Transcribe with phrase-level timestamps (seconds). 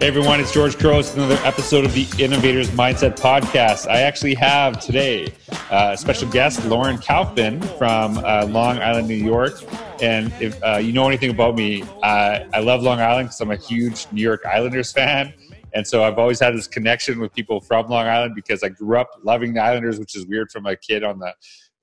[0.00, 3.88] Hey everyone, it's George Couros, another episode of the Innovators Mindset Podcast.
[3.88, 5.28] I actually have today
[5.70, 9.54] uh, a special guest, Lauren Kaufman from uh, Long Island, New York.
[10.02, 13.56] And if uh, you know anything about me, I love Long Island because I'm a
[13.56, 15.32] huge New York Islanders fan.
[15.74, 18.98] And so I've always had this connection with people from Long Island because I grew
[18.98, 21.32] up loving the Islanders, which is weird from a kid on the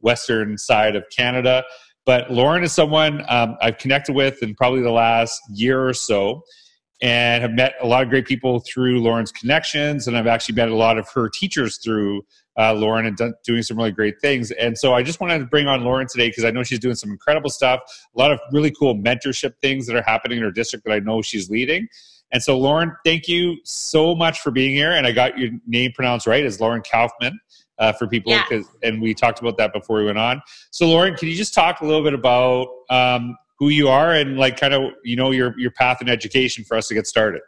[0.01, 1.63] western side of Canada.
[2.05, 6.43] But Lauren is someone um, I've connected with in probably the last year or so
[7.01, 10.07] and have met a lot of great people through Lauren's connections.
[10.07, 12.23] And I've actually met a lot of her teachers through
[12.59, 14.51] uh, Lauren and done, doing some really great things.
[14.51, 16.95] And so I just wanted to bring on Lauren today because I know she's doing
[16.95, 17.79] some incredible stuff,
[18.15, 20.99] a lot of really cool mentorship things that are happening in her district that I
[20.99, 21.87] know she's leading.
[22.33, 24.91] And so, Lauren, thank you so much for being here.
[24.91, 27.39] And I got your name pronounced right as Lauren Kaufman.
[27.79, 28.61] Uh, for people, yeah.
[28.83, 30.39] and we talked about that before we went on.
[30.69, 34.37] So, Lauren, can you just talk a little bit about um, who you are and
[34.37, 37.41] like kind of you know your your path in education for us to get started.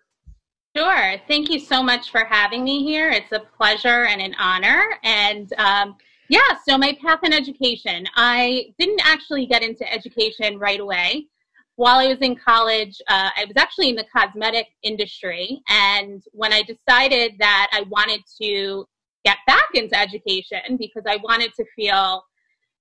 [0.77, 1.15] Sure.
[1.27, 3.09] Thank you so much for having me here.
[3.09, 4.83] It's a pleasure and an honor.
[5.03, 5.95] And um,
[6.29, 8.05] yeah, so my path in education.
[8.15, 11.27] I didn't actually get into education right away.
[11.75, 15.61] While I was in college, uh, I was actually in the cosmetic industry.
[15.67, 18.85] And when I decided that I wanted to
[19.25, 22.23] get back into education because I wanted to feel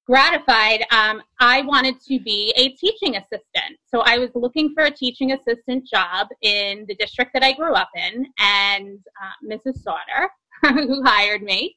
[0.06, 3.78] gratified, um, I wanted to be a teaching assistant.
[3.86, 7.74] So I was looking for a teaching assistant job in the district that I grew
[7.74, 9.78] up in, and uh, Mrs.
[9.78, 10.30] Sauter,
[10.62, 11.76] who hired me,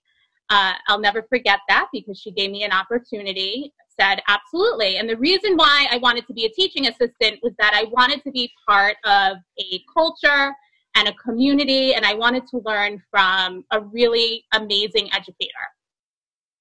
[0.50, 4.98] uh, I'll never forget that because she gave me an opportunity, said absolutely.
[4.98, 8.24] And the reason why I wanted to be a teaching assistant was that I wanted
[8.24, 10.54] to be part of a culture
[10.96, 15.52] and a community, and I wanted to learn from a really amazing educator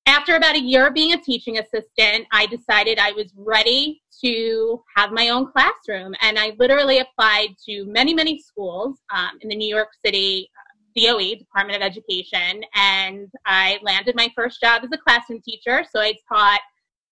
[0.06, 4.82] after about a year of being a teaching assistant, I decided I was ready to
[4.96, 6.14] have my own classroom.
[6.20, 10.50] And I literally applied to many, many schools um, in the New York City
[10.96, 15.84] DOE, Department of Education, and I landed my first job as a classroom teacher.
[15.90, 16.60] So I taught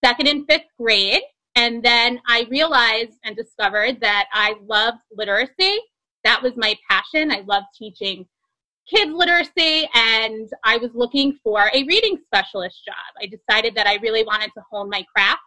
[0.03, 1.21] second and fifth grade.
[1.55, 5.77] And then I realized and discovered that I loved literacy.
[6.23, 7.31] That was my passion.
[7.31, 8.25] I loved teaching
[8.89, 12.95] kids literacy and I was looking for a reading specialist job.
[13.21, 15.41] I decided that I really wanted to hone my craft.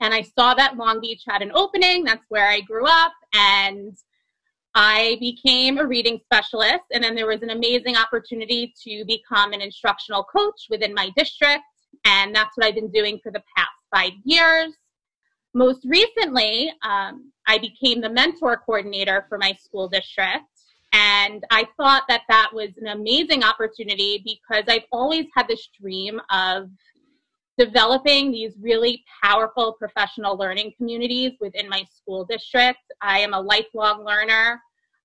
[0.00, 2.04] And I saw that Long Beach had an opening.
[2.04, 3.12] That's where I grew up.
[3.34, 3.96] And
[4.74, 6.84] I became a reading specialist.
[6.92, 11.64] And then there was an amazing opportunity to become an instructional coach within my district.
[12.04, 14.72] And that's what I've been doing for the past five years.
[15.52, 20.44] Most recently, um, I became the mentor coordinator for my school district.
[20.92, 26.20] And I thought that that was an amazing opportunity because I've always had this dream
[26.30, 26.68] of
[27.58, 32.80] developing these really powerful professional learning communities within my school district.
[33.02, 34.60] I am a lifelong learner.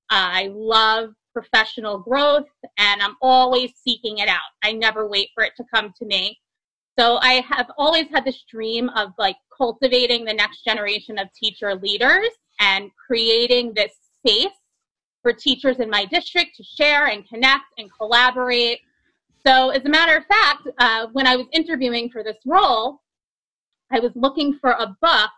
[0.09, 2.47] I love professional growth
[2.77, 4.39] and I'm always seeking it out.
[4.63, 6.39] I never wait for it to come to me.
[6.97, 11.75] So I have always had this dream of like cultivating the next generation of teacher
[11.75, 12.29] leaders
[12.61, 14.55] and creating this space
[15.25, 18.77] for teachers in my district to share and connect and collaborate.
[19.43, 23.01] So, as a matter of fact, uh, when I was interviewing for this role,
[23.91, 25.31] I was looking for a book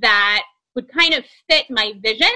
[0.00, 0.42] that
[0.74, 2.32] would kind of fit my vision.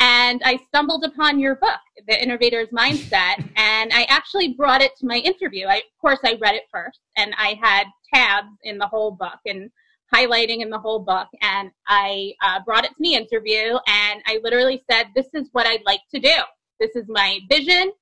[0.00, 1.78] And I stumbled upon your book,
[2.08, 5.66] The Innovator's Mindset, and I actually brought it to my interview.
[5.68, 9.38] I, of course, I read it first, and I had tabs in the whole book.
[9.46, 9.70] And
[10.12, 11.28] highlighting in the whole book.
[11.40, 15.66] And I uh, brought it to the interview and I literally said, This is what
[15.66, 16.36] I'd like to do.
[16.80, 17.92] This is my vision.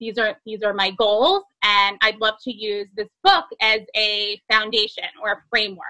[0.00, 4.40] These are these are my goals, and I'd love to use this book as a
[4.50, 5.84] foundation or a framework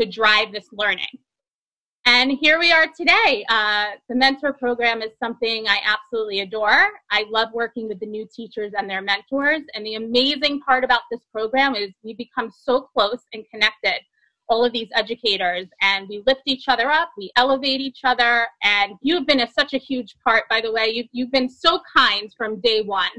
[0.00, 1.06] to drive this learning.
[2.04, 3.44] And here we are today.
[3.48, 6.88] Uh, the mentor program is something I absolutely adore.
[7.12, 9.60] I love working with the new teachers and their mentors.
[9.74, 14.00] And the amazing part about this program is we become so close and connected
[14.52, 18.46] all of these educators and we lift each other up, we elevate each other.
[18.62, 20.88] And you've been a, such a huge part, by the way.
[20.88, 23.10] You've, you've been so kind from day one,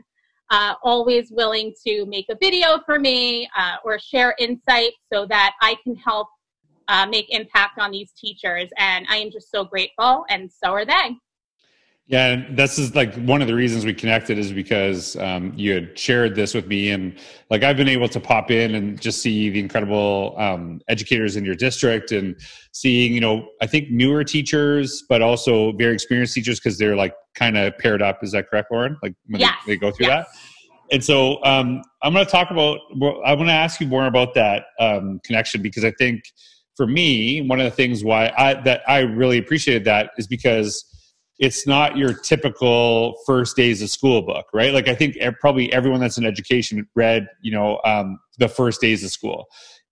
[0.52, 5.54] uh, always willing to make a video for me uh, or share insight so that
[5.62, 6.28] I can help
[6.88, 8.70] uh, make impact on these teachers.
[8.78, 11.18] And I am just so grateful, and so are they.
[12.14, 15.74] Yeah, and this is like one of the reasons we connected is because um, you
[15.74, 17.18] had shared this with me, and
[17.50, 21.44] like I've been able to pop in and just see the incredible um, educators in
[21.44, 22.40] your district, and
[22.72, 27.16] seeing you know I think newer teachers, but also very experienced teachers because they're like
[27.34, 28.24] kind of paired up.
[28.24, 28.96] Is that correct, Lauren?
[29.02, 29.56] Like when yes.
[29.66, 30.28] they, they, go through yes.
[30.32, 30.94] that.
[30.94, 32.78] And so um, I'm going to talk about.
[33.26, 36.26] I want to ask you more about that um, connection because I think
[36.78, 40.86] for me, one of the things why I that I really appreciated that is because
[41.40, 44.74] it's not your typical first days of school book, right?
[44.74, 49.04] Like I think probably everyone that's in education read, you know, um, the first days
[49.04, 49.46] of school,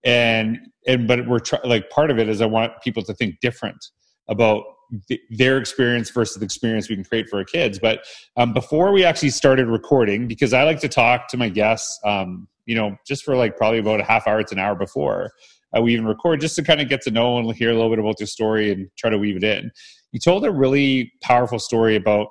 [0.04, 3.40] and and but we're try- like part of it is I want people to think
[3.40, 3.84] different
[4.28, 4.64] about
[5.08, 7.78] th- their experience versus the experience we can create for our kids.
[7.78, 8.04] But
[8.36, 12.48] um, before we actually started recording, because I like to talk to my guests, um,
[12.66, 15.30] you know, just for like probably about a half hour to an hour before
[15.76, 17.90] uh, we even record, just to kind of get to know and hear a little
[17.90, 19.70] bit about their story and try to weave it in.
[20.12, 22.28] You told a really powerful story about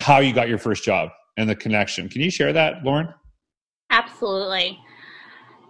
[0.00, 2.08] how you got your first job and the connection.
[2.08, 3.12] Can you share that, Lauren?
[3.90, 4.78] Absolutely.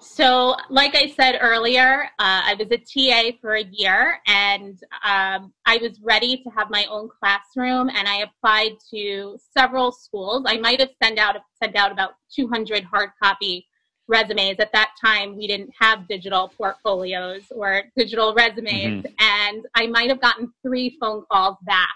[0.02, 5.52] So, like I said earlier, uh, I was a TA for a year and um,
[5.66, 10.44] I was ready to have my own classroom and I applied to several schools.
[10.46, 13.66] I might have sent out, sent out about 200 hard copy
[14.10, 14.56] resumes.
[14.58, 19.14] At that time, we didn't have digital portfolios or digital resumes, mm-hmm.
[19.18, 21.94] and I might have gotten three phone calls back.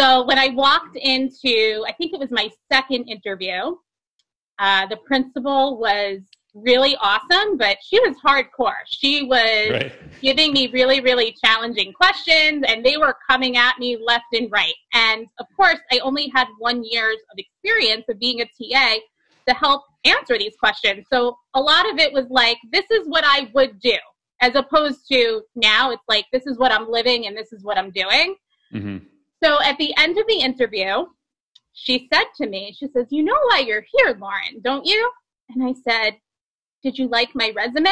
[0.00, 3.76] So when I walked into, I think it was my second interview,
[4.58, 6.20] uh, the principal was
[6.54, 8.80] really awesome, but she was hardcore.
[8.86, 9.92] She was right.
[10.20, 14.74] giving me really, really challenging questions, and they were coming at me left and right.
[14.94, 18.96] And of course, I only had one year's of experience of being a TA
[19.48, 21.06] to help answer these questions.
[21.12, 23.96] So a lot of it was like, this is what I would do,
[24.40, 27.78] as opposed to now it's like, this is what I'm living and this is what
[27.78, 28.36] I'm doing.
[28.72, 28.98] Mm-hmm.
[29.42, 31.06] So at the end of the interview,
[31.72, 35.10] she said to me, she says, You know why you're here, Lauren, don't you?
[35.50, 36.14] And I said,
[36.82, 37.90] Did you like my resume?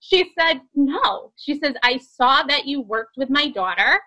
[0.00, 1.32] She said, No.
[1.36, 4.00] She says, I saw that you worked with my daughter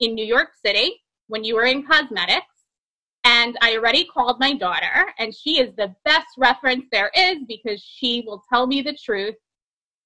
[0.00, 2.57] in New York City when you were in cosmetics.
[3.28, 7.78] And I already called my daughter, and she is the best reference there is because
[7.82, 9.34] she will tell me the truth.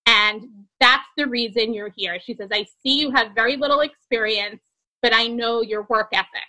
[0.06, 0.48] And
[0.80, 2.18] that's the reason you're here.
[2.18, 4.60] She says, I see you have very little experience,
[5.02, 6.48] but I know your work ethic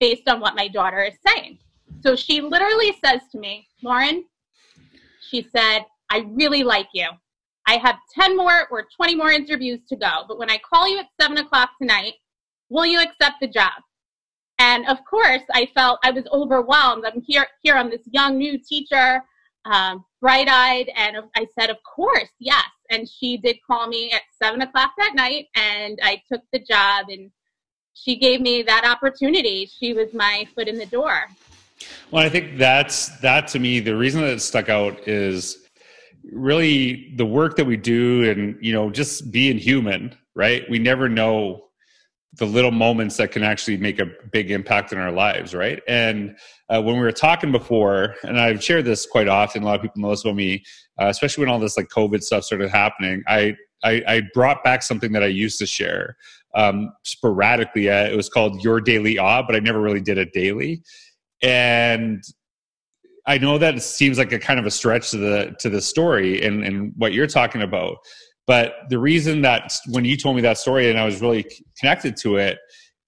[0.00, 1.58] based on what my daughter is saying.
[2.00, 4.24] So she literally says to me, Lauren,
[5.20, 7.08] she said, I really like you.
[7.66, 11.00] I have 10 more or 20 more interviews to go, but when I call you
[11.00, 12.14] at 7 o'clock tonight,
[12.70, 13.72] will you accept the job?
[14.58, 17.04] And of course, I felt I was overwhelmed.
[17.04, 19.22] I'm here, here I'm this young new teacher,
[19.64, 20.90] um, bright eyed.
[20.96, 22.64] And I said, Of course, yes.
[22.90, 27.06] And she did call me at seven o'clock that night, and I took the job,
[27.10, 27.30] and
[27.92, 29.66] she gave me that opportunity.
[29.66, 31.26] She was my foot in the door.
[32.10, 35.68] Well, I think that's that to me, the reason that it stuck out is
[36.32, 40.68] really the work that we do and, you know, just being human, right?
[40.68, 41.67] We never know
[42.38, 45.82] the little moments that can actually make a big impact in our lives, right?
[45.88, 46.36] And
[46.68, 49.82] uh, when we were talking before, and I've shared this quite often, a lot of
[49.82, 50.64] people know this about me,
[51.00, 53.22] uh, especially when all this like COVID stuff started happening.
[53.26, 56.16] I, I, I brought back something that I used to share
[56.54, 57.90] um, sporadically.
[57.90, 60.82] Uh, it was called Your Daily Aww, but I never really did it daily.
[61.42, 62.22] And
[63.26, 65.82] I know that it seems like a kind of a stretch to the to the
[65.82, 67.98] story and, and what you're talking about.
[68.48, 71.46] But the reason that when you told me that story and I was really
[71.78, 72.58] connected to it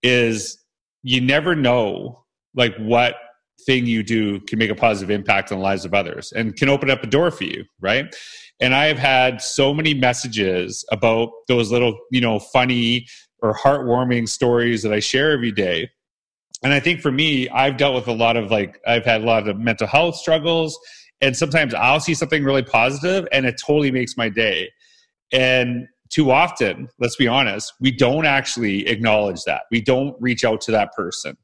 [0.02, 0.62] is
[1.02, 3.16] you never know like what
[3.64, 6.68] thing you do can make a positive impact on the lives of others and can
[6.68, 8.14] open up a door for you, right?
[8.60, 13.06] And I have had so many messages about those little, you know, funny
[13.40, 15.88] or heartwarming stories that I share every day.
[16.62, 19.24] And I think for me, I've dealt with a lot of like, I've had a
[19.24, 20.78] lot of mental health struggles.
[21.22, 24.68] And sometimes I'll see something really positive and it totally makes my day.
[25.32, 29.62] And too often, let's be honest, we don't actually acknowledge that.
[29.70, 31.36] We don't reach out to that person.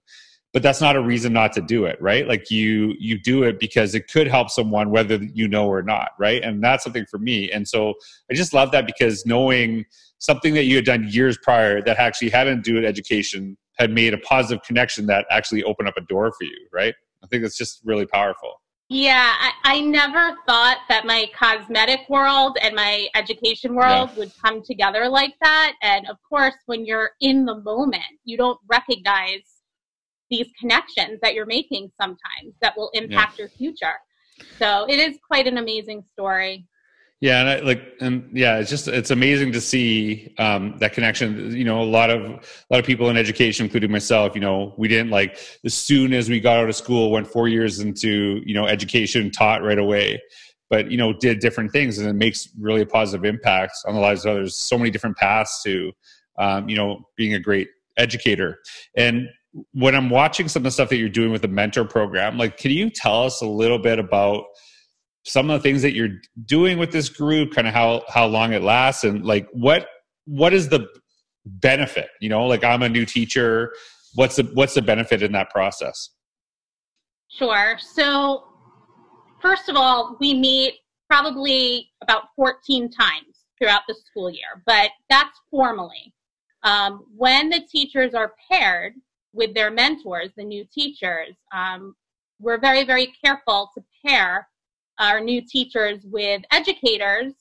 [0.52, 2.26] But that's not a reason not to do it, right?
[2.26, 6.12] Like you you do it because it could help someone whether you know or not,
[6.18, 6.42] right?
[6.42, 7.50] And that's something for me.
[7.52, 7.94] And so
[8.30, 9.84] I just love that because knowing
[10.18, 14.14] something that you had done years prior that actually hadn't do with education had made
[14.14, 16.94] a positive connection that actually opened up a door for you, right?
[17.22, 18.62] I think that's just really powerful.
[18.88, 24.18] Yeah, I, I, never thought that my cosmetic world and my education world yeah.
[24.18, 25.74] would come together like that.
[25.82, 29.42] And of course, when you're in the moment, you don't recognize
[30.30, 33.42] these connections that you're making sometimes that will impact yeah.
[33.42, 33.94] your future.
[34.58, 36.64] So it is quite an amazing story.
[37.20, 41.56] Yeah, and I, like, and yeah, it's just it's amazing to see um, that connection.
[41.56, 44.74] You know, a lot of a lot of people in education, including myself, you know,
[44.76, 48.42] we didn't like as soon as we got out of school, went four years into
[48.44, 50.20] you know education, taught right away,
[50.68, 54.00] but you know, did different things, and it makes really a positive impact on the
[54.00, 54.54] lives of others.
[54.54, 55.92] So many different paths to,
[56.38, 58.58] um, you know, being a great educator.
[58.94, 59.26] And
[59.72, 62.58] when I'm watching some of the stuff that you're doing with the mentor program, like,
[62.58, 64.44] can you tell us a little bit about
[65.26, 68.52] some of the things that you're doing with this group kind of how how long
[68.52, 69.88] it lasts and like what
[70.24, 70.86] what is the
[71.44, 73.70] benefit you know like i'm a new teacher
[74.16, 76.10] what's the what's the benefit in that process?
[77.28, 77.76] Sure.
[77.78, 78.44] So
[79.40, 80.74] first of all, we meet
[81.08, 86.12] probably about 14 times throughout the school year, but that's formally.
[86.64, 88.94] Um, when the teachers are paired
[89.32, 91.94] with their mentors, the new teachers, um,
[92.40, 94.48] we're very, very careful to pair
[94.98, 97.32] our new teachers with educators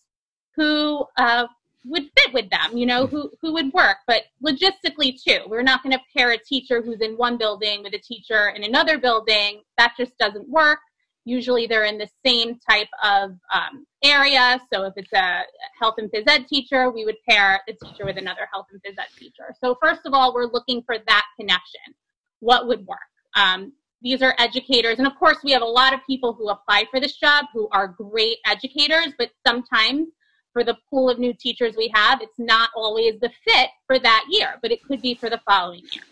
[0.55, 1.47] who uh,
[1.85, 5.39] would fit with them, you know, who, who would work, but logistically too.
[5.47, 8.63] We're not going to pair a teacher who's in one building with a teacher in
[8.63, 9.61] another building.
[9.77, 10.79] That just doesn't work.
[11.25, 14.59] Usually they're in the same type of um, area.
[14.71, 15.41] So if it's a
[15.79, 18.99] health and phys ed teacher, we would pair the teacher with another health and phys
[18.99, 19.55] ed teacher.
[19.59, 21.95] So first of all, we're looking for that connection.
[22.39, 22.99] What would work?
[23.35, 23.73] Um,
[24.05, 24.99] these are educators.
[24.99, 27.67] And of course, we have a lot of people who apply for this job who
[27.71, 30.09] are great educators, but sometimes
[30.53, 34.25] for the pool of new teachers we have, it's not always the fit for that
[34.29, 36.03] year, but it could be for the following year.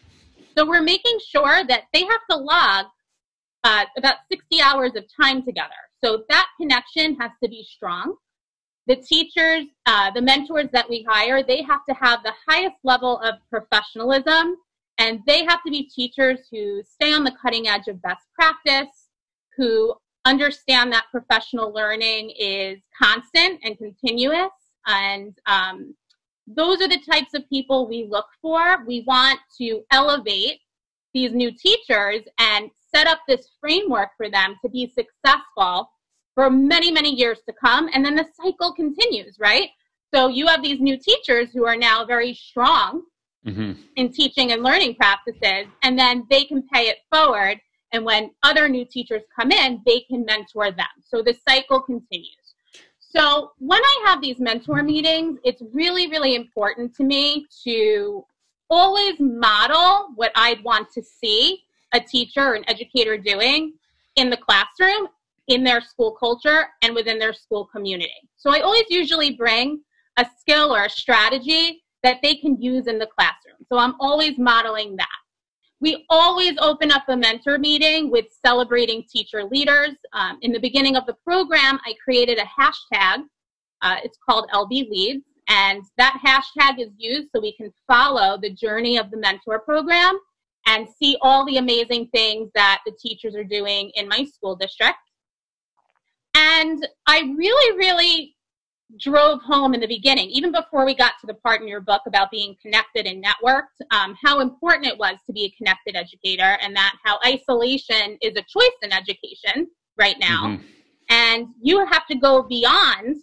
[0.58, 2.88] So we're making sure that they have to log
[3.64, 5.70] uh, about 60 hours of time together.
[6.04, 8.16] So that connection has to be strong.
[8.88, 13.20] The teachers, uh, the mentors that we hire, they have to have the highest level
[13.20, 14.58] of professionalism
[14.98, 19.10] and they have to be teachers who stay on the cutting edge of best practice,
[19.58, 19.96] who
[20.26, 24.52] understand that professional learning is constant and continuous.
[24.86, 25.96] And um,
[26.48, 28.84] those are the types of people we look for.
[28.86, 30.60] We want to elevate
[31.14, 35.90] these new teachers and set up this framework for them to be successful
[36.36, 37.90] for many, many years to come.
[37.94, 39.70] And then the cycle continues, right?
[40.14, 43.04] So you have these new teachers who are now very strong
[43.46, 43.74] mm-hmm.
[43.96, 47.60] in teaching and learning practices, and then they can pay it forward
[47.94, 50.88] and when other new teachers come in, they can mentor them.
[51.08, 52.56] So the cycle continues.
[53.00, 58.26] So when I have these mentor meetings, it's really, really important to me to
[58.72, 61.60] always model what I'd want to see
[61.94, 63.74] a teacher or an educator doing
[64.16, 65.10] in the classroom,
[65.48, 68.10] in their school culture, and within their school community.
[68.36, 69.82] So I always usually bring
[70.18, 73.58] a skill or a strategy that they can use in the classroom.
[73.68, 75.08] So I'm always modeling that.
[75.80, 79.92] We always open up a mentor meeting with celebrating teacher leaders.
[80.14, 83.24] Um, in the beginning of the program, I created a hashtag.
[83.82, 85.26] Uh, it's called LB Leads.
[85.50, 90.18] And that hashtag is used so we can follow the journey of the mentor program
[90.68, 94.98] and see all the amazing things that the teachers are doing in my school district.
[96.36, 98.36] And I really, really
[99.00, 102.02] drove home in the beginning, even before we got to the part in your book
[102.08, 106.58] about being connected and networked, um, how important it was to be a connected educator
[106.62, 110.48] and that how isolation is a choice in education right now.
[110.48, 110.64] Mm-hmm.
[111.10, 113.18] And you have to go beyond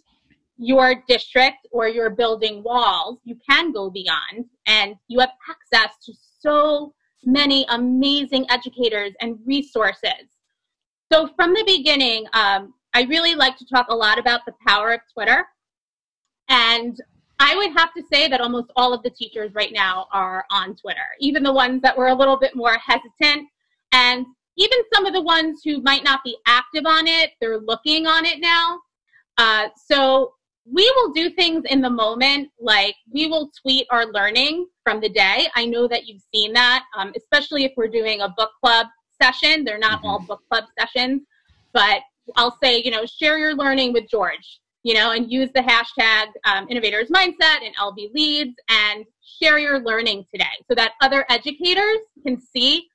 [0.57, 3.19] your district or your building walls.
[3.23, 6.93] You can go beyond, and you have access to so
[7.25, 10.27] many amazing educators and resources.
[11.11, 14.93] So, from the beginning, um, I really like to talk a lot about the power
[14.93, 15.45] of Twitter.
[16.49, 16.99] And
[17.39, 20.75] I would have to say that almost all of the teachers right now are on
[20.75, 23.47] Twitter, even the ones that were a little bit more hesitant.
[23.93, 24.25] And
[24.57, 28.25] even some of the ones who might not be active on it, they're looking on
[28.25, 28.79] it now.
[29.37, 30.33] Uh, so
[30.65, 35.09] we will do things in the moment, like we will tweet our learning from the
[35.09, 35.47] day.
[35.55, 38.87] I know that you've seen that, um, especially if we're doing a book club
[39.21, 39.63] session.
[39.63, 40.07] They're not mm-hmm.
[40.07, 41.23] all book club sessions,
[41.73, 42.01] but
[42.35, 46.27] I'll say, you know, share your learning with George you know, and use the hashtag
[46.45, 51.99] um, innovators mindset and LB leads and share your learning today so that other educators
[52.25, 52.87] can see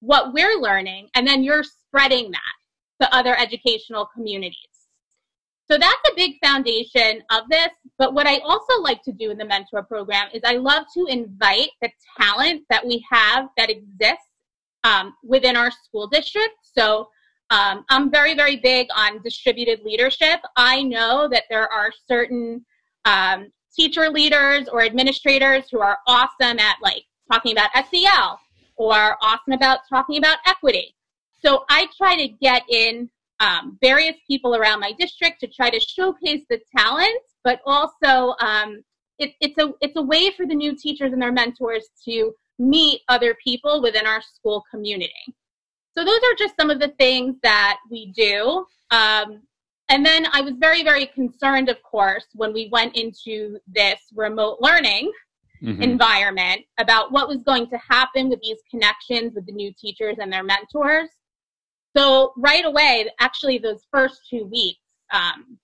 [0.00, 4.54] what we're learning and then you're spreading that to other educational communities.
[5.70, 7.68] So that's a big foundation of this.
[7.98, 11.06] But what I also like to do in the mentor program is I love to
[11.10, 14.24] invite the talent that we have that exists
[14.84, 16.54] um, within our school district.
[16.62, 17.08] So
[17.50, 20.40] um, I'm very, very big on distributed leadership.
[20.56, 22.64] I know that there are certain
[23.04, 28.38] um, teacher leaders or administrators who are awesome at like talking about SEL
[28.76, 30.94] or awesome about talking about equity.
[31.42, 33.08] So I try to get in
[33.40, 38.82] um, various people around my district to try to showcase the talent, but also um,
[39.18, 43.02] it, it's a it's a way for the new teachers and their mentors to meet
[43.08, 45.12] other people within our school community.
[45.98, 48.64] So those are just some of the things that we do.
[48.92, 49.42] Um,
[49.88, 54.58] and then I was very, very concerned, of course, when we went into this remote
[54.60, 55.10] learning
[55.60, 55.82] mm-hmm.
[55.82, 60.32] environment about what was going to happen with these connections with the new teachers and
[60.32, 61.08] their mentors.
[61.96, 64.78] So right away, actually, those first two weeks,
[65.12, 65.58] um,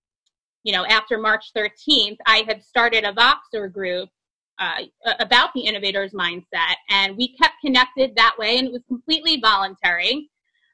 [0.65, 4.09] you know, after March 13th, I had started a Voxer group
[4.59, 4.83] uh,
[5.21, 10.31] about the innovators mindset, and we kept connected that way, and it was completely voluntary.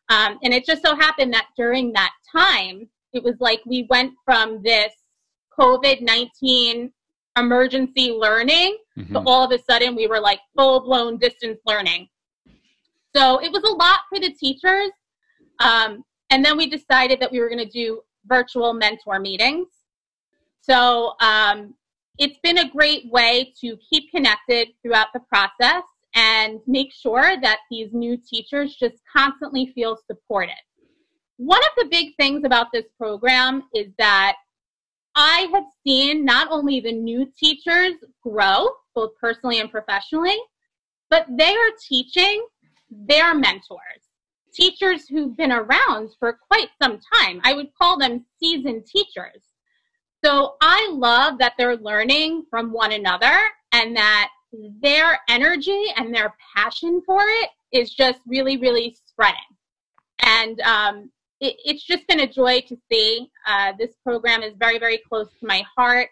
[0.08, 4.12] Um, and it just so happened that during that time, it was like we went
[4.25, 4.92] from this
[5.58, 6.92] COVID 19
[7.37, 9.12] emergency learning mm-hmm.
[9.14, 12.08] to all of a sudden we were like full blown distance learning.
[13.14, 14.90] So it was a lot for the teachers.
[15.58, 19.68] Um, and then we decided that we were going to do virtual mentor meetings.
[20.60, 21.75] So um,
[22.20, 25.82] it's been a great way to keep connected throughout the process
[26.14, 30.60] and make sure that these new teachers just constantly feel supported.
[31.38, 34.36] One of the big things about this program is that
[35.14, 40.36] I have seen not only the new teachers grow, both personally and professionally,
[41.08, 42.46] but they are teaching
[42.90, 44.10] their mentors,
[44.52, 47.40] teachers who've been around for quite some time.
[47.44, 49.42] I would call them seasoned teachers.
[50.24, 53.38] So I love that they're learning from one another
[53.72, 54.30] and that
[54.82, 59.40] their energy and their passion for it is just really, really spreading.
[60.22, 61.10] And um,
[61.40, 63.30] it, it's just been a joy to see.
[63.46, 66.08] Uh, this program is very, very close to my heart.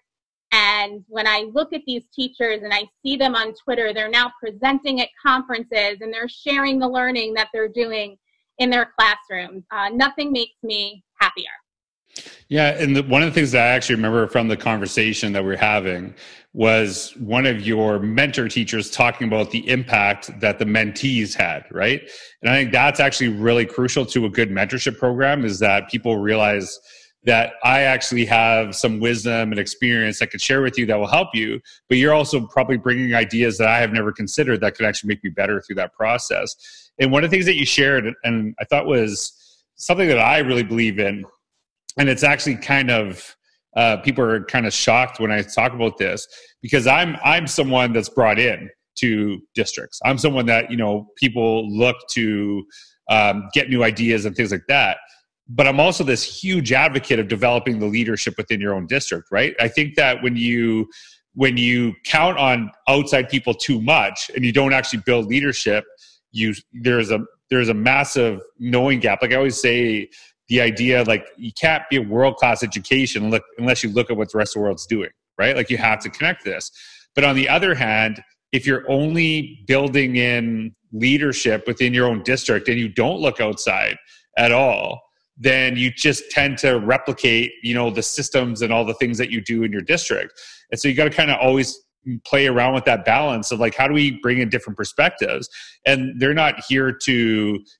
[0.53, 4.33] And when I look at these teachers and I see them on Twitter, they're now
[4.41, 8.17] presenting at conferences and they're sharing the learning that they're doing
[8.57, 9.65] in their classrooms.
[9.71, 11.51] Uh, nothing makes me happier.
[12.49, 15.45] Yeah, and the, one of the things that I actually remember from the conversation that
[15.45, 16.15] we are having
[16.55, 22.01] was one of your mentor teachers talking about the impact that the mentees had, right?
[22.41, 26.17] And I think that's actually really crucial to a good mentorship program is that people
[26.17, 26.81] realize
[27.25, 31.07] that I actually have some wisdom and experience I could share with you that will
[31.07, 34.87] help you, but you're also probably bringing ideas that I have never considered that could
[34.87, 36.57] actually make me better through that process.
[36.99, 39.35] And one of the things that you shared, and I thought was
[39.75, 41.25] something that I really believe in,
[41.99, 43.37] and it's actually kind of
[43.77, 46.27] uh, people are kind of shocked when I talk about this
[46.63, 50.01] because I'm I'm someone that's brought in to districts.
[50.05, 52.65] I'm someone that you know people look to
[53.11, 54.99] um, get new ideas and things like that.
[55.51, 59.29] But I'm also this huge advocate of developing the leadership within your own district.
[59.31, 59.55] Right?
[59.61, 60.89] I think that when you
[61.35, 65.85] when you count on outside people too much and you don't actually build leadership,
[66.33, 69.23] you there's a there's a massive knowing gap.
[69.23, 70.09] Like I always say,
[70.49, 74.17] the idea like you can't be a world class education look, unless you look at
[74.17, 75.57] what the rest of the world's doing, right?
[75.57, 76.71] Like you have to connect this.
[77.15, 82.69] But on the other hand, if you're only building in leadership within your own district
[82.69, 83.97] and you don't look outside
[84.37, 85.01] at all,
[85.37, 89.31] then you just tend to replicate, you know, the systems and all the things that
[89.31, 90.33] you do in your district.
[90.71, 91.79] And so you got to kind of always
[92.25, 95.49] play around with that balance of like how do we bring in different perspectives?
[95.87, 97.13] And they're not here to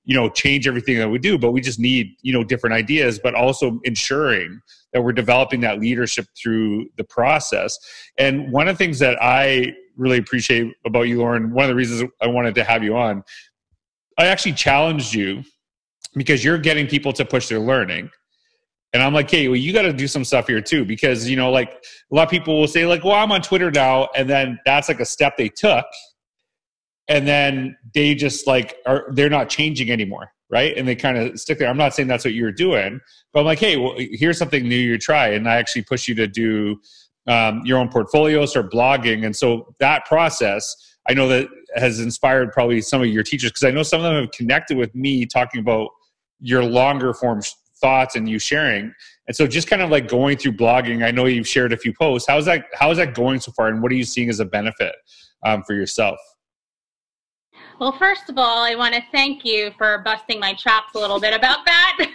[0.05, 3.19] you know change everything that we do but we just need you know different ideas
[3.19, 4.61] but also ensuring
[4.93, 7.79] that we're developing that leadership through the process.
[8.17, 11.75] And one of the things that i really appreciate about you lauren one of the
[11.75, 13.23] reasons i wanted to have you on
[14.17, 15.43] i actually challenged you
[16.15, 18.09] because you're getting people to push their learning
[18.99, 21.37] and I'm like, hey, well, you got to do some stuff here too, because you
[21.37, 21.71] know, like
[22.11, 24.89] a lot of people will say, like, well, I'm on Twitter now, and then that's
[24.89, 25.87] like a step they took,
[27.07, 30.77] and then they just like are they're not changing anymore, right?
[30.77, 31.69] And they kind of stick there.
[31.69, 33.01] I'm not saying that's what you're doing,
[33.33, 36.17] but I'm like, hey, well, here's something new you try, and I actually push you
[36.17, 36.81] to do
[37.29, 40.75] um, your own portfolios or blogging, and so that process.
[41.11, 44.05] I know that has inspired probably some of your teachers because I know some of
[44.05, 45.89] them have connected with me talking about
[46.41, 47.41] your longer form
[47.81, 48.93] thoughts and you sharing.
[49.27, 51.93] And so just kind of like going through blogging, I know you've shared a few
[51.93, 52.29] posts.
[52.29, 54.45] How's that how is that going so far and what are you seeing as a
[54.45, 54.95] benefit
[55.45, 56.19] um, for yourself?
[57.81, 61.21] Well, first of all, I want to thank you for busting my chops a little
[61.21, 62.15] bit about that.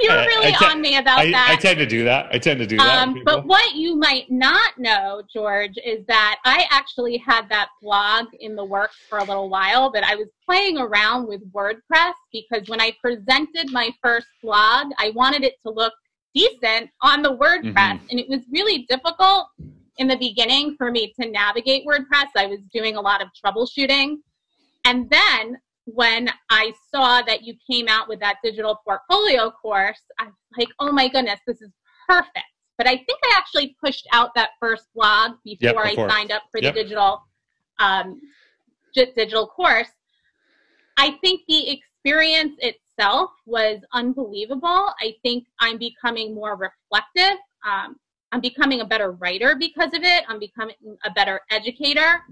[0.00, 1.48] You were really on me about I, that.
[1.50, 2.28] I tend to do that.
[2.32, 3.08] I tend to do that.
[3.08, 8.26] Um, but what you might not know, George, is that I actually had that blog
[8.40, 12.68] in the works for a little while, but I was playing around with WordPress because
[12.68, 15.92] when I presented my first blog, I wanted it to look
[16.34, 17.74] decent on the WordPress.
[17.74, 18.06] Mm-hmm.
[18.10, 19.48] And it was really difficult
[19.98, 22.28] in the beginning for me to navigate WordPress.
[22.36, 24.16] I was doing a lot of troubleshooting.
[24.84, 30.24] And then when I saw that you came out with that digital portfolio course, I
[30.24, 31.70] was like, oh my goodness, this is
[32.08, 32.44] perfect.
[32.78, 35.98] But I think I actually pushed out that first blog before, yep.
[35.98, 36.74] I signed up for yep.
[36.74, 37.22] the digital
[37.78, 38.20] um,
[38.94, 39.90] digital course.
[40.96, 44.92] I think the experience itself was unbelievable.
[45.00, 47.38] I think I'm becoming more reflective.
[47.66, 47.96] Um,
[48.32, 50.24] I'm becoming a better writer because of it.
[50.28, 52.22] I'm becoming a better educator.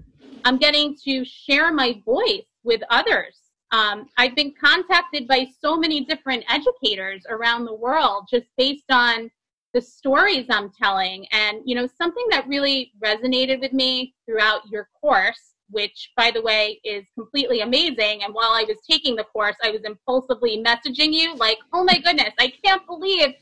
[0.45, 3.35] I'm getting to share my voice with others.
[3.71, 9.29] Um, I've been contacted by so many different educators around the world just based on
[9.73, 11.27] the stories I'm telling.
[11.31, 16.41] And, you know, something that really resonated with me throughout your course, which, by the
[16.41, 18.23] way, is completely amazing.
[18.23, 21.99] And while I was taking the course, I was impulsively messaging you, like, oh my
[21.99, 23.35] goodness, I can't believe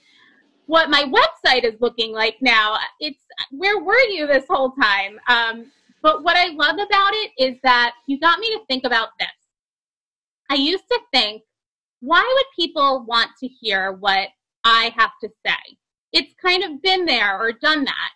[0.66, 2.78] what my website is looking like now.
[3.00, 5.18] It's where were you this whole time?
[5.30, 9.10] Um, but what I love about it is that you got me to think about
[9.20, 9.28] this.
[10.50, 11.44] I used to think,
[12.00, 14.30] why would people want to hear what
[14.64, 15.78] I have to say?
[16.14, 18.12] It's kind of been there or done that.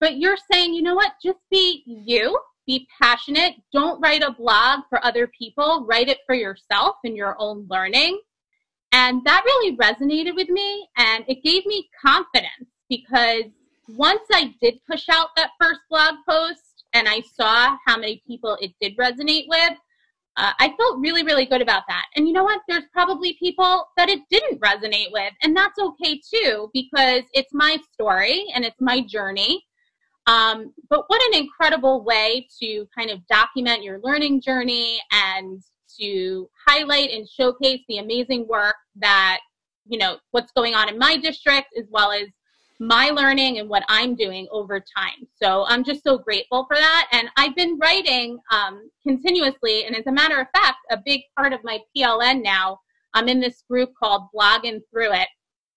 [0.00, 1.12] But you're saying, you know what?
[1.22, 3.54] Just be you, be passionate.
[3.72, 8.18] Don't write a blog for other people, write it for yourself and your own learning.
[8.92, 13.44] And that really resonated with me and it gave me confidence because
[13.88, 18.56] once I did push out that first blog post and I saw how many people
[18.60, 19.78] it did resonate with,
[20.36, 22.06] uh, I felt really, really good about that.
[22.16, 22.60] And you know what?
[22.68, 27.78] There's probably people that it didn't resonate with, and that's okay too, because it's my
[27.92, 29.64] story and it's my journey.
[30.26, 35.62] Um, but what an incredible way to kind of document your learning journey and
[35.98, 39.40] to highlight and showcase the amazing work that,
[39.86, 42.28] you know, what's going on in my district as well as
[42.80, 45.28] my learning and what I'm doing over time.
[45.40, 47.08] So I'm just so grateful for that.
[47.12, 49.84] And I've been writing um, continuously.
[49.84, 52.80] And as a matter of fact, a big part of my PLN now,
[53.12, 55.28] I'm in this group called Blogging Through It.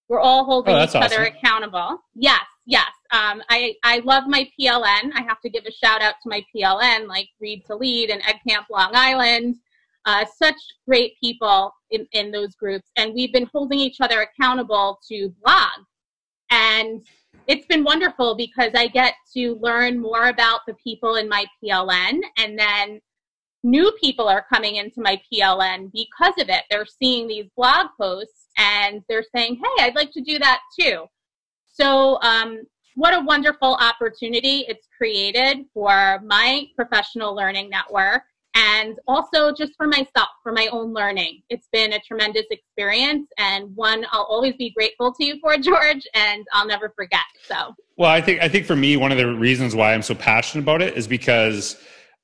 [0.08, 1.04] We're all holding oh, each awesome.
[1.04, 1.98] other accountable.
[2.16, 2.90] Yes, yes.
[3.12, 5.12] Um, I, I love my PLN.
[5.14, 8.22] I have to give a shout out to my PLN, like Read to Lead and
[8.26, 9.58] Ed Camp Long Island.
[10.06, 10.56] Uh, such
[10.88, 12.90] great people in, in those groups.
[12.96, 15.86] And we've been holding each other accountable to blog
[16.54, 17.02] and
[17.48, 22.20] it's been wonderful because I get to learn more about the people in my PLN
[22.38, 23.02] and then
[23.64, 26.64] new people are coming into my PLN because of it.
[26.70, 31.06] They're seeing these blog posts and they're saying, hey, I'd like to do that too.
[31.66, 32.62] So, um,
[32.96, 38.22] what a wonderful opportunity it's created for my professional learning network
[38.56, 41.42] and also just for myself, for my own learning.
[41.50, 46.06] It's been a tremendous experience and one I'll always be grateful to you for, George,
[46.14, 47.22] and I'll never forget.
[47.48, 50.16] So, well, I think I think for me, one of the reasons why I'm so
[50.16, 51.78] passionate about it is because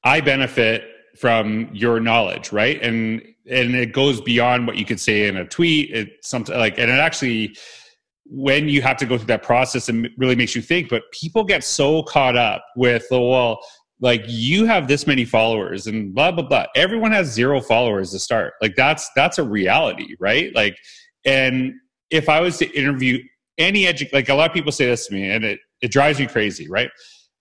[0.03, 0.83] I benefit
[1.17, 2.81] from your knowledge, right?
[2.81, 5.89] And and it goes beyond what you could say in a tweet.
[5.91, 7.55] It's something like, and it actually
[8.31, 11.43] when you have to go through that process and really makes you think but people
[11.43, 13.59] get so caught up with the well
[14.01, 16.65] like you have this many followers and blah blah blah.
[16.75, 18.53] Everyone has zero followers to start.
[18.62, 20.53] Like that's that's a reality right?
[20.55, 20.77] Like
[21.25, 21.73] and
[22.09, 23.19] if i was to interview
[23.57, 26.19] any edu like a lot of people say this to me and it it drives
[26.19, 26.89] me crazy right?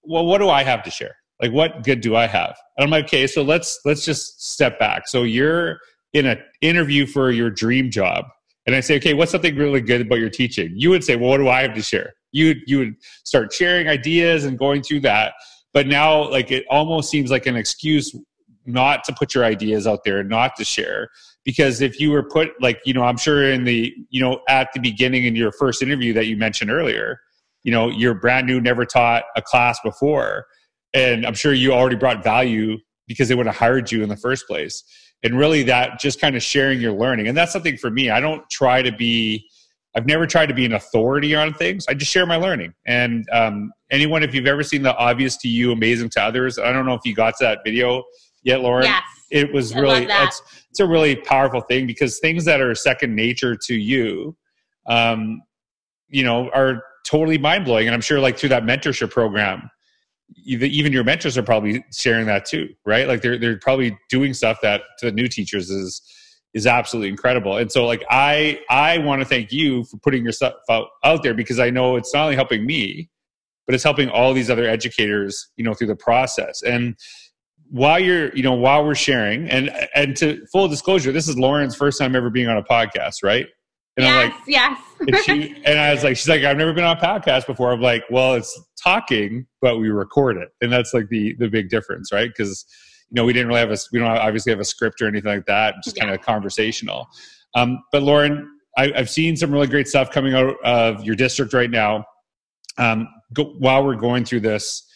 [0.02, 1.14] Well what do i have to share?
[1.40, 2.56] Like what good do i have?
[2.76, 5.08] And i'm like okay so let's let's just step back.
[5.08, 5.78] So you're
[6.12, 8.24] in an interview for your dream job
[8.66, 10.72] and i say okay what's something really good about your teaching?
[10.74, 12.14] You would say well what do i have to share?
[12.32, 12.94] You you would
[13.24, 15.34] start sharing ideas and going through that
[15.78, 18.12] but now like it almost seems like an excuse
[18.66, 21.08] not to put your ideas out there not to share.
[21.44, 24.72] Because if you were put like you know i'm sure in the you know at
[24.74, 27.20] the beginning in your first interview that you mentioned earlier
[27.62, 30.46] you know you're brand new never taught a class before.
[30.94, 34.16] And i'm sure you already brought value because they would have hired you in the
[34.16, 34.82] first place.
[35.22, 37.28] And really that just kind of sharing your learning.
[37.28, 38.10] And that's something for me.
[38.10, 39.48] I don't try to be
[39.96, 41.86] I've never tried to be an authority on things.
[41.88, 42.74] I just share my learning.
[42.86, 46.72] And um, anyone, if you've ever seen the obvious to you, amazing to others, I
[46.72, 48.04] don't know if you got to that video
[48.42, 48.84] yet, Lauren.
[48.84, 49.02] Yes.
[49.30, 53.14] It was I really, it's, it's a really powerful thing because things that are second
[53.14, 54.36] nature to you,
[54.86, 55.42] um,
[56.08, 57.86] you know, are totally mind blowing.
[57.86, 59.70] And I'm sure, like through that mentorship program,
[60.44, 63.08] even your mentors are probably sharing that too, right?
[63.08, 66.02] Like they're they're probably doing stuff that to the new teachers is
[66.54, 67.56] is absolutely incredible.
[67.56, 71.34] And so like I I want to thank you for putting yourself out, out there
[71.34, 73.10] because I know it's not only helping me,
[73.66, 76.62] but it's helping all these other educators, you know, through the process.
[76.62, 76.96] And
[77.70, 81.76] while you're, you know, while we're sharing and and to full disclosure, this is Lauren's
[81.76, 83.46] first time ever being on a podcast, right?
[83.98, 84.80] And yes, I'm like, yes.
[85.00, 87.72] and, she, and I was like, she's like, I've never been on a podcast before.
[87.72, 91.68] I'm like, well, it's talking, but we record it, and that's like the the big
[91.68, 92.30] difference, right?
[92.30, 92.64] Because
[93.10, 95.32] you know we didn't really have a we don't obviously have a script or anything
[95.32, 96.04] like that just yeah.
[96.04, 97.06] kind of conversational.
[97.54, 101.52] Um, but lauren I, have seen some really great stuff coming out of your district
[101.52, 102.04] right now.
[102.76, 104.86] Um, go, while we're going through this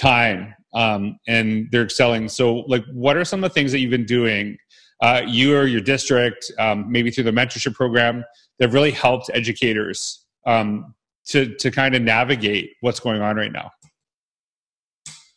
[0.00, 3.90] time um, and they're excelling so like what are some of the things that you've
[3.90, 4.56] been doing
[5.02, 8.24] uh, you or your district um, maybe through the mentorship program
[8.58, 10.94] that really helped educators um,
[11.26, 13.70] to to kind of navigate what's going on right now?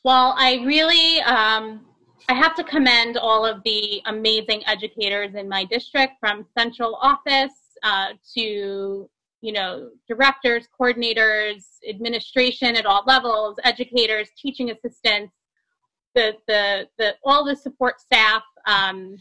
[0.03, 1.85] Well, I really um,
[2.29, 7.51] I have to commend all of the amazing educators in my district from central office
[7.83, 9.09] uh, to
[9.41, 15.33] you know, directors, coordinators, administration at all levels, educators, teaching assistants,
[16.13, 19.17] the the the all the support staff, um,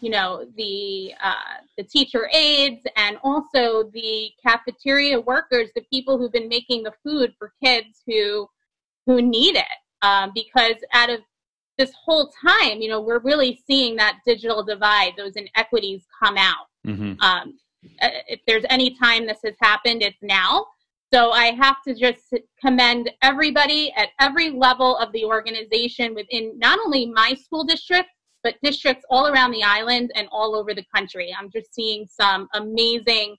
[0.00, 6.32] you know, the uh, the teacher aides, and also the cafeteria workers, the people who've
[6.32, 8.48] been making the food for kids who
[9.06, 9.64] who need it.
[10.02, 11.20] Um, because out of
[11.78, 16.66] this whole time, you know, we're really seeing that digital divide, those inequities come out.
[16.86, 17.20] Mm-hmm.
[17.20, 17.58] Um,
[18.02, 20.66] uh, if there's any time this has happened, it's now.
[21.12, 26.78] So I have to just commend everybody at every level of the organization within not
[26.84, 28.08] only my school district,
[28.42, 31.34] but districts all around the island and all over the country.
[31.36, 33.36] I'm just seeing some amazing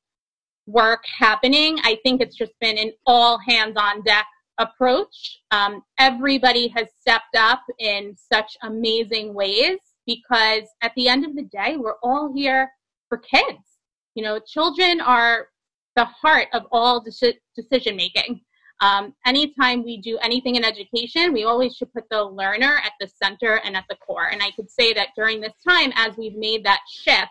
[0.65, 1.77] work happening.
[1.83, 5.39] I think it's just been an all hands on deck approach.
[5.51, 11.43] Um, everybody has stepped up in such amazing ways because at the end of the
[11.43, 12.71] day, we're all here
[13.09, 13.79] for kids.
[14.15, 15.47] You know, children are
[15.95, 18.41] the heart of all de- decision making.
[18.79, 23.07] Um, anytime we do anything in education, we always should put the learner at the
[23.07, 24.29] center and at the core.
[24.31, 27.27] And I could say that during this time, as we've made that shift,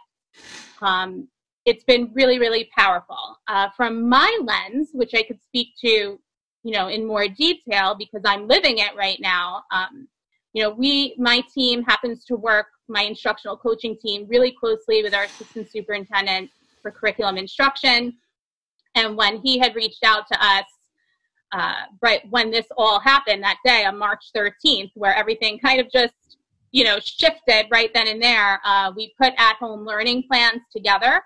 [0.82, 1.28] um,
[1.64, 3.38] it's been really, really powerful.
[3.48, 6.18] Uh, from my lens, which I could speak to
[6.66, 9.62] you know, in more detail because I'm living it right now.
[9.70, 10.08] Um,
[10.52, 15.14] you know, we, my team happens to work, my instructional coaching team, really closely with
[15.14, 16.50] our assistant superintendent
[16.82, 18.16] for curriculum instruction.
[18.96, 20.64] And when he had reached out to us,
[21.52, 25.88] uh, right when this all happened that day on March 13th, where everything kind of
[25.92, 26.14] just,
[26.72, 31.22] you know, shifted right then and there, uh, we put at home learning plans together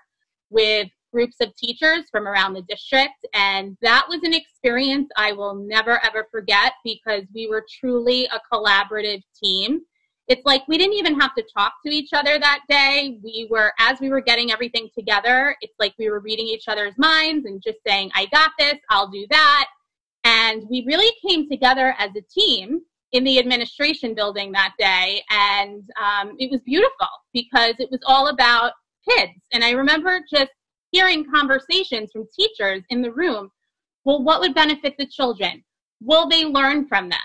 [0.51, 3.25] with groups of teachers from around the district.
[3.33, 8.39] And that was an experience I will never ever forget because we were truly a
[8.53, 9.81] collaborative team.
[10.27, 13.19] It's like we didn't even have to talk to each other that day.
[13.23, 16.97] We were, as we were getting everything together, it's like we were reading each other's
[16.97, 19.67] minds and just saying, I got this, I'll do that.
[20.23, 25.21] And we really came together as a team in the administration building that day.
[25.29, 28.73] And um, it was beautiful because it was all about
[29.09, 29.33] kids.
[29.51, 30.51] And I remember just
[30.91, 33.49] hearing conversations from teachers in the room.
[34.03, 35.63] Well, what would benefit the children?
[36.01, 37.19] Will they learn from this?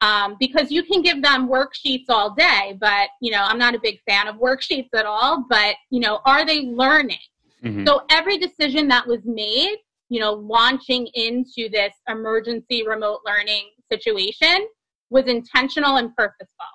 [0.00, 3.80] Um, because you can give them worksheets all day, but you know I'm not a
[3.80, 5.44] big fan of worksheets at all.
[5.48, 7.18] But you know, are they learning?
[7.64, 7.86] Mm-hmm.
[7.86, 9.76] So every decision that was made,
[10.08, 14.66] you know, launching into this emergency remote learning situation
[15.10, 16.66] was intentional and purposeful.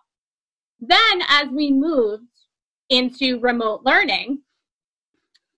[0.80, 2.24] Then, as we moved
[2.90, 4.40] into remote learning,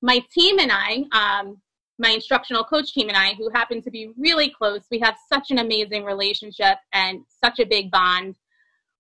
[0.01, 1.61] my team and I, um,
[1.97, 5.51] my instructional coach team and I, who happen to be really close, we have such
[5.51, 8.35] an amazing relationship and such a big bond.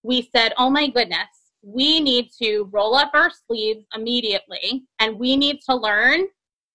[0.03, 1.27] We said, oh my goodness,
[1.61, 6.25] we need to roll up our sleeves immediately and we need to learn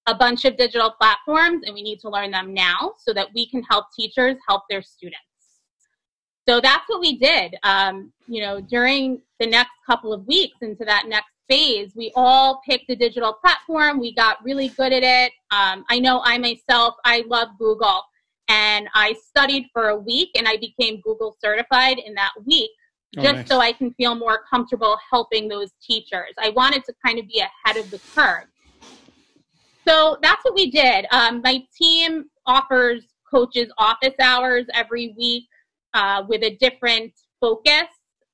[0.07, 3.49] a bunch of digital platforms and we need to learn them now so that we
[3.49, 5.19] can help teachers help their students.
[6.47, 7.57] So that's what we did.
[7.63, 12.61] Um, you know, during the next couple of weeks into that next phase, we all
[12.69, 13.99] picked a digital platform.
[13.99, 15.33] We got really good at it.
[15.51, 18.03] Um, I know I myself, I love Google.
[18.49, 22.71] And I studied for a week and I became Google certified in that week
[23.19, 23.49] oh, just nice.
[23.49, 26.33] so I can feel more comfortable helping those teachers.
[26.39, 28.45] I wanted to kind of be ahead of the curve.
[29.87, 31.07] So that's what we did.
[31.11, 35.45] Um, my team offers coaches office hours every week
[35.93, 37.89] uh, with a different focus.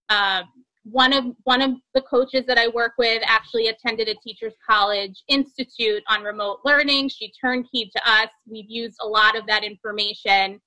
[0.09, 0.43] Uh,
[0.91, 5.23] one of one of the coaches that I work with actually attended a teachers college
[5.29, 7.09] institute on remote learning.
[7.09, 8.29] She turnkeyed to us.
[8.47, 10.61] We've used a lot of that information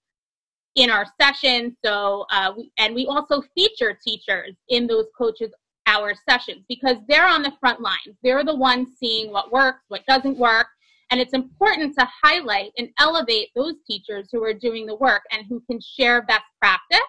[0.76, 1.74] in our sessions.
[1.84, 5.52] So uh, we, and we also feature teachers in those coaches
[5.86, 8.18] hour sessions because they're on the front lines.
[8.24, 10.68] They're the ones seeing what works, what doesn't work.
[11.12, 15.46] And it's important to highlight and elevate those teachers who are doing the work and
[15.48, 17.00] who can share best practice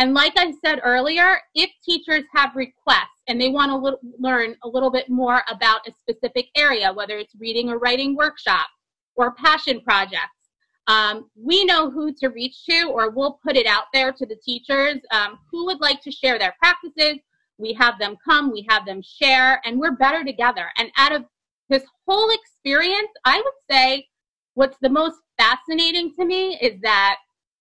[0.00, 4.68] and like I said earlier, if teachers have requests and they want to learn a
[4.68, 8.66] little bit more about a specific area, whether it's reading or writing workshop
[9.14, 10.48] or passion projects,
[10.86, 14.36] um, we know who to reach to, or we'll put it out there to the
[14.42, 17.18] teachers um, who would like to share their practices.
[17.58, 20.70] We have them come, we have them share, and we're better together.
[20.78, 21.26] And out of
[21.68, 24.06] this whole experience, I would say
[24.54, 27.16] what's the most fascinating to me is that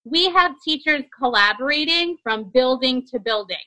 [0.10, 3.58] we have teachers collaborating from building to building.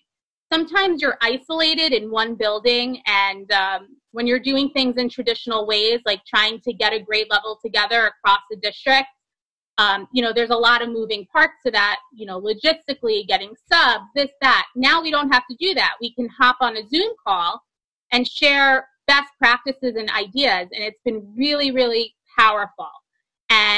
[0.52, 6.00] Sometimes you're isolated in one building, and um, when you're doing things in traditional ways,
[6.04, 9.08] like trying to get a grade level together across the district,
[9.78, 13.54] um, you know, there's a lot of moving parts to that, you know, logistically, getting
[13.72, 14.66] subs, this, that.
[14.76, 15.94] Now we don't have to do that.
[16.00, 17.60] We can hop on a Zoom call
[18.12, 22.90] and share best practices and ideas, and it's been really, really powerful.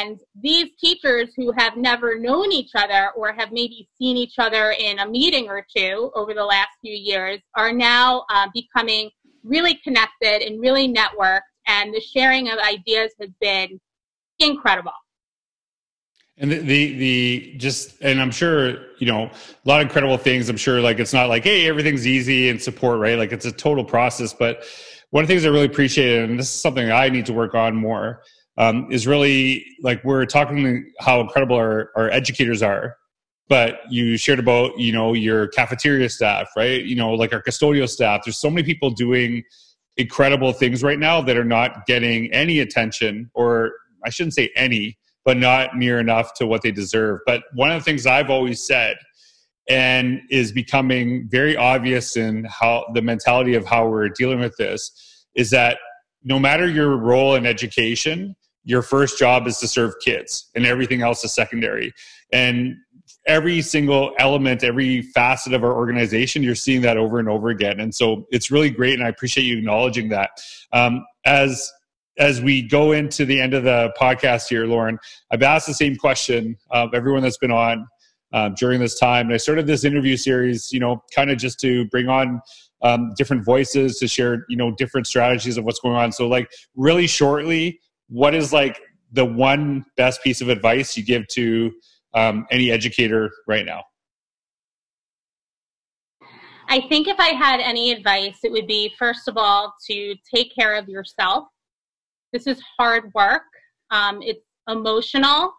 [0.05, 4.73] And these teachers who have never known each other or have maybe seen each other
[4.73, 9.11] in a meeting or two over the last few years are now uh, becoming
[9.43, 11.41] really connected and really networked.
[11.67, 13.81] And the sharing of ideas has been
[14.39, 14.93] incredible.
[16.37, 20.49] And the, the, the just and I'm sure you know a lot of incredible things.
[20.49, 23.17] I'm sure like it's not like hey everything's easy and support right.
[23.17, 24.35] Like it's a total process.
[24.35, 24.65] But
[25.11, 27.55] one of the things I really appreciate, and this is something I need to work
[27.55, 28.23] on more,
[28.57, 32.97] um, is really like we're talking how incredible our, our educators are
[33.49, 36.85] but you shared about you know your cafeteria staff right?
[36.85, 38.23] You know like our custodial staff.
[38.25, 39.43] There's so many people doing
[39.97, 43.71] incredible things right now that are not getting any attention or
[44.05, 47.21] i shouldn't say any but not near enough to what they deserve.
[47.25, 48.97] But one of the things i've always said
[49.69, 55.27] and is becoming very obvious in how the mentality of how we're dealing with this
[55.35, 55.79] is that
[56.23, 61.03] no matter your role in education your first job is to serve kids and everything
[61.03, 61.93] else is secondary.
[62.33, 62.77] And
[63.27, 67.81] every single element every facet of our organization you're seeing that over and over again.
[67.81, 70.31] And so it's really great and i appreciate you acknowledging that.
[70.73, 71.71] Um, as
[72.19, 74.99] as we go into the end of the podcast here lauren
[75.33, 77.87] i've asked the same question of everyone that's been on
[78.33, 79.27] um, during this time.
[79.27, 82.41] And i started this interview series you know kind of just to bring on
[82.83, 86.13] um, different voices to share you know different strategies of what's going on.
[86.13, 88.81] So like really shortly what is like
[89.13, 91.73] the one best piece of advice you give to
[92.15, 93.83] um, any educator right now?
[96.69, 100.55] I think if I had any advice, it would be first of all to take
[100.55, 101.45] care of yourself.
[102.33, 103.43] This is hard work.
[103.91, 105.53] Um, it's emotional.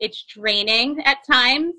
[0.00, 1.74] It's draining at times,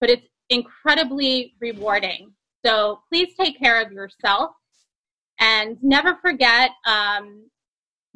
[0.00, 2.32] but it's incredibly rewarding.
[2.64, 4.50] So please take care of yourself
[5.40, 7.48] and never forget um,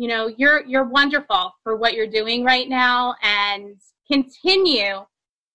[0.03, 3.77] you know you're you're wonderful for what you're doing right now and
[4.11, 4.97] continue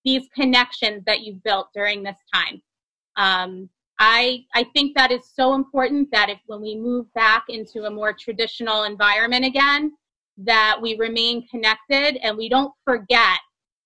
[0.05, 2.61] these connections that you've built during this time.
[3.17, 7.85] Um, i i think that is so important that if when we move back into
[7.85, 9.91] a more traditional environment again
[10.37, 13.39] that we remain connected and we don't forget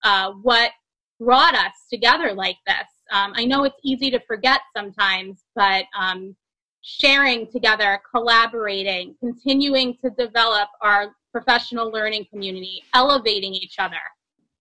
[0.03, 0.71] uh, what
[1.19, 2.89] brought us together like this.
[3.11, 6.35] Um, i know it's easy to forget sometimes but um,
[6.81, 14.01] sharing together, collaborating, continuing to develop our professional learning community, elevating each other.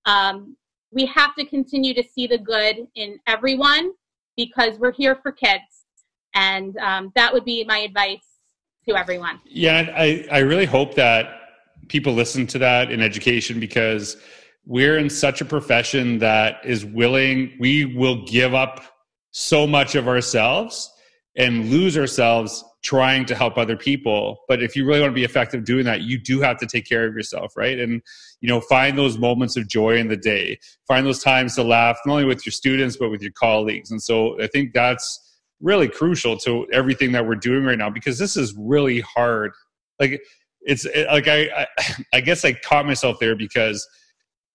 [0.05, 0.57] Um,
[0.93, 3.93] we have to continue to see the good in everyone
[4.37, 5.85] because we're here for kids.
[6.35, 8.25] And um, that would be my advice
[8.89, 9.41] to everyone.
[9.45, 11.41] Yeah, I, I really hope that
[11.89, 14.17] people listen to that in education because
[14.67, 18.83] we're in such a profession that is willing, we will give up
[19.33, 20.93] so much of ourselves
[21.41, 24.41] and lose ourselves trying to help other people.
[24.47, 26.87] But if you really want to be effective doing that you do have to take
[26.87, 27.79] care of yourself right?
[27.79, 28.03] And
[28.41, 30.59] you know find those moments of joy in the day.
[30.87, 33.91] Find those times to laugh not only with your students but with your colleagues.
[33.91, 35.19] And so i think that's
[35.61, 39.53] really crucial to everything that we're doing right now because this is really hard.
[39.99, 40.23] Like
[40.63, 41.67] it's like I, I
[42.13, 43.89] i guess i caught myself there because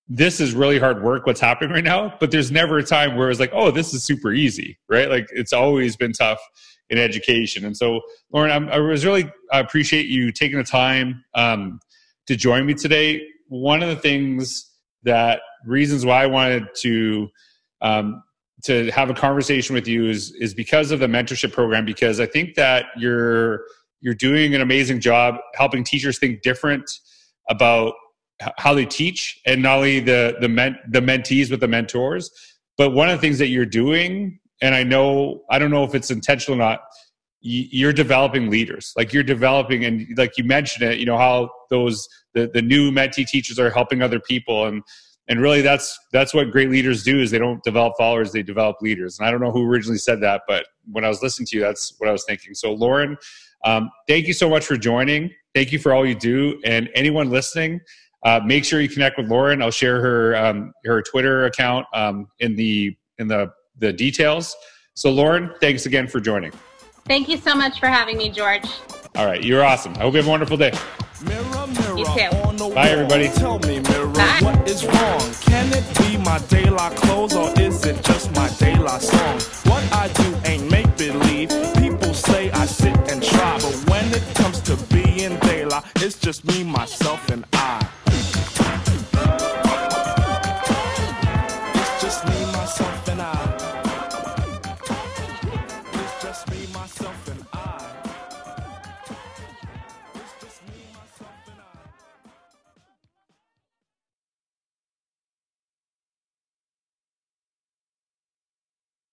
[0.08, 3.32] this is really hard work what's happening right now but there's never a time where
[3.32, 5.10] it's like oh this is super easy right?
[5.10, 6.39] Like it's always been tough
[6.89, 7.65] in education.
[7.65, 11.80] And so lauren I'm, i was really I appreciate you taking the time um,
[12.28, 13.21] to join me today.
[13.48, 14.71] One of the things
[15.04, 17.30] that reasons why i wanted to
[17.82, 18.24] um,
[18.63, 22.26] to have a conversation with you is is because of the mentorship program because i
[22.26, 23.62] think that you're
[24.02, 26.89] you're doing an amazing job helping teachers think different
[27.50, 27.93] about
[28.58, 32.30] how they teach and not only the the men, the mentees with the mentors
[32.78, 35.95] but one of the things that you're doing and i know i don't know if
[35.95, 36.81] it's intentional or not
[37.47, 38.91] you're developing leaders.
[38.97, 42.91] Like you're developing and like you mentioned it you know how those the, the new
[42.91, 44.65] mentee teachers are helping other people.
[44.65, 44.81] And
[45.27, 48.77] and really that's that's what great leaders do is they don't develop followers they develop
[48.81, 49.19] leaders.
[49.19, 51.61] And i don't know who originally said that but when i was listening to you
[51.61, 52.55] that's what i was thinking.
[52.55, 53.15] So lauren
[53.63, 55.31] um, thank you so much for joining.
[55.55, 56.61] Thank you for all you do.
[56.65, 57.79] And anyone listening
[58.23, 59.61] uh, make sure you connect with Lauren.
[59.61, 64.56] I'll share her um, her Twitter account um, in the in the the details.
[64.94, 66.52] So, Lauren, thanks again for joining.
[67.06, 68.65] Thank you so much for having me, George.
[69.15, 69.94] All right, you're awesome.
[69.96, 70.71] I hope you have a wonderful day.
[71.23, 72.73] Mirror, mirror you too.
[72.73, 73.30] Bye, everybody.
[73.30, 74.40] Tell me, mirror, Bye.
[74.42, 75.21] what is wrong?
[75.42, 79.40] Can it be my daylight clothes or is it just my daylight song?
[79.71, 81.50] What I do ain't make believe.
[81.78, 86.46] People say I sit and try, but when it comes to being daylight, it's just
[86.46, 87.25] me, myself,